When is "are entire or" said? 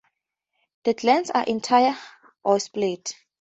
1.29-2.59